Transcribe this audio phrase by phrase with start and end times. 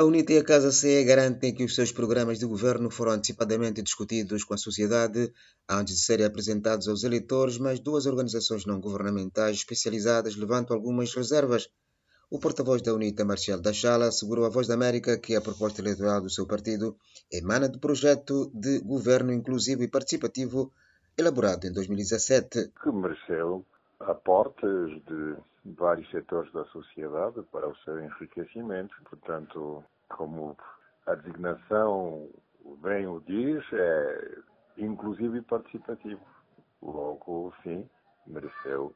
[0.00, 3.82] A UNITA e a Casa CE garantem que os seus programas de governo foram antecipadamente
[3.82, 5.32] discutidos com a sociedade
[5.68, 11.68] antes de serem apresentados aos eleitores, mas duas organizações não governamentais especializadas levantam algumas reservas.
[12.30, 16.20] O porta-voz da UNITA, Marcial Dachala, assegurou à Voz da América que a proposta eleitoral
[16.20, 16.96] do seu partido
[17.28, 20.72] emana do projeto de governo inclusivo e participativo
[21.16, 22.70] elaborado em 2017.
[22.80, 22.88] Que
[24.00, 28.94] aportes de vários setores da sociedade para o seu enriquecimento.
[29.04, 30.56] Portanto, como
[31.06, 32.28] a designação
[32.82, 34.38] bem o diz, é
[34.76, 36.20] inclusivo e participativo.
[36.82, 37.88] Logo, sim,
[38.26, 38.94] mereceu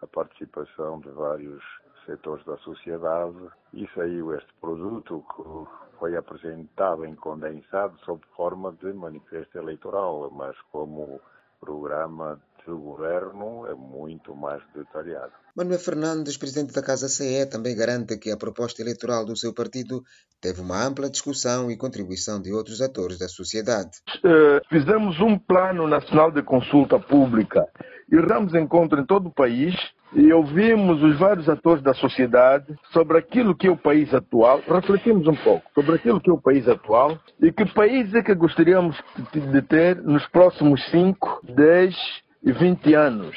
[0.00, 1.62] a participação de vários
[2.06, 8.92] setores da sociedade e saiu este produto que foi apresentado em condensado sob forma de
[8.92, 11.20] manifesto eleitoral, mas como
[11.60, 15.32] programa de governo é muito mais detalhado.
[15.56, 20.02] Manuel Fernandes, presidente da Casa CE, também garante que a proposta eleitoral do seu partido
[20.40, 23.90] teve uma ampla discussão e contribuição de outros atores da sociedade.
[24.18, 27.66] Uh, fizemos um plano nacional de consulta pública
[28.10, 29.74] e damos encontro em todo o país
[30.12, 35.26] e ouvimos os vários atores da sociedade sobre aquilo que é o país atual, refletimos
[35.26, 38.96] um pouco sobre aquilo que é o país atual e que país é que gostaríamos
[39.32, 41.94] de ter nos próximos 5, 10
[42.42, 43.36] e 20 anos.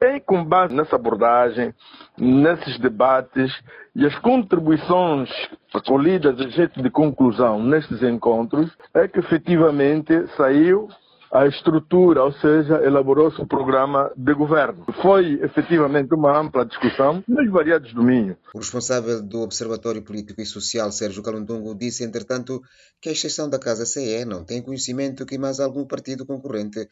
[0.00, 1.72] É com base nessa abordagem,
[2.18, 3.52] nesses debates
[3.94, 5.30] e as contribuições
[5.72, 10.88] acolhidas a jeito de conclusão nestes encontros, é que efetivamente saiu
[11.32, 14.84] a estrutura, ou seja, elaborou-se o programa de governo.
[15.02, 18.36] Foi efetivamente uma ampla discussão nos variados domínios.
[18.54, 22.62] O responsável do Observatório Político e Social, Sérgio Calundungo, disse, entretanto,
[23.00, 26.88] que a exceção da Casa CE não tem conhecimento que mais algum partido concorrente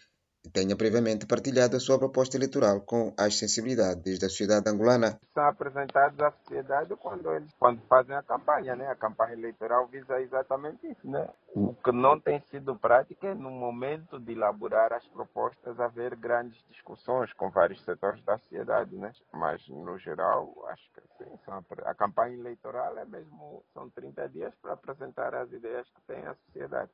[0.53, 5.19] tenha previamente partilhado a sua proposta eleitoral com as sensibilidades da sociedade angolana.
[5.35, 8.89] São apresentados à sociedade quando eles quando fazem a campanha, né?
[8.89, 11.29] A campanha eleitoral visa exatamente isso, né?
[11.55, 16.63] O que não tem sido prática é no momento de elaborar as propostas haver grandes
[16.69, 19.13] discussões com vários setores da sociedade, né?
[19.33, 21.39] Mas no geral, acho que sim,
[21.85, 26.35] a campanha eleitoral é mesmo são 30 dias para apresentar as ideias que tem a
[26.35, 26.91] sociedade.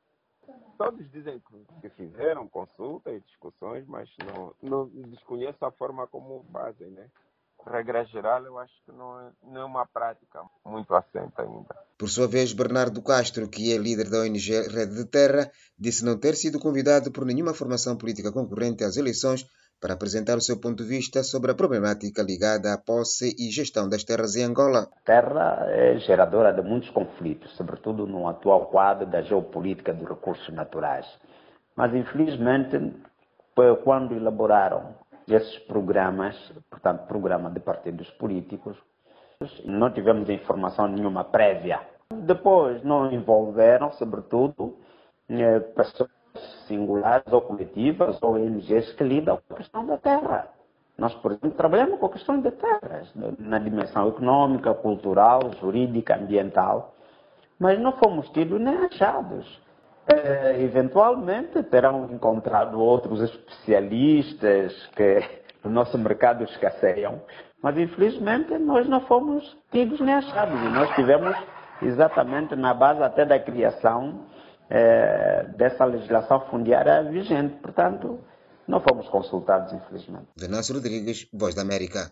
[0.76, 1.40] Todos dizem
[1.80, 7.08] que fizeram consulta e discussões, mas não, não desconheço a forma como fazem, né?
[7.64, 11.76] Regra geral, eu acho que não é, não é uma prática muito assenta ainda.
[11.96, 15.48] Por sua vez, Bernardo Castro, que é líder da ONG Rede de Terra,
[15.78, 19.46] disse não ter sido convidado por nenhuma formação política concorrente às eleições
[19.82, 23.88] para apresentar o seu ponto de vista sobre a problemática ligada à posse e gestão
[23.88, 24.88] das terras em Angola.
[25.02, 30.54] A terra é geradora de muitos conflitos, sobretudo no atual quadro da geopolítica dos recursos
[30.54, 31.04] naturais.
[31.74, 32.94] Mas, infelizmente,
[33.82, 34.94] quando elaboraram
[35.26, 36.36] esses programas,
[36.70, 38.76] portanto, programa de partidos políticos,
[39.64, 41.80] não tivemos informação nenhuma prévia.
[42.08, 44.78] Depois, não envolveram, sobretudo,
[45.28, 46.10] eh, pessoas
[46.66, 50.48] singulares ou coletivas ou ONGs que lidam com a questão da terra.
[50.96, 56.94] Nós, por exemplo, trabalhamos com a questão de terras, na dimensão econômica, cultural, jurídica, ambiental,
[57.58, 59.60] mas não fomos tidos nem achados.
[60.06, 65.22] É, eventualmente terão encontrado outros especialistas que
[65.64, 67.22] no nosso mercado escasseiam,
[67.62, 70.60] mas infelizmente nós não fomos tidos nem achados.
[70.60, 71.36] E nós tivemos
[71.80, 74.26] exatamente na base até da criação
[74.74, 77.54] é, dessa legislação fundiária vigente.
[77.56, 78.18] Portanto,
[78.66, 80.28] não fomos consultados, infelizmente.
[80.34, 82.10] Venâncio Rodrigues, Voz da América.